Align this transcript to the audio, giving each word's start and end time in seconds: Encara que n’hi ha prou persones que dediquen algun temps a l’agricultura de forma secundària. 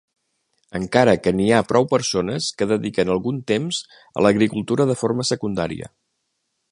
Encara 0.77 1.11
que 1.25 1.33
n’hi 1.39 1.49
ha 1.57 1.65
prou 1.71 1.85
persones 1.91 2.47
que 2.61 2.69
dediquen 2.73 3.11
algun 3.15 3.39
temps 3.53 3.83
a 4.13 4.27
l’agricultura 4.27 4.91
de 4.93 4.99
forma 5.05 5.31
secundària. 5.35 5.93